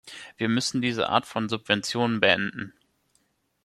Wir 0.35 0.49
müssen 0.49 0.81
diese 0.81 1.09
Art 1.09 1.27
von 1.27 1.47
Subventionen 1.47 2.21
beenden. 2.21 2.73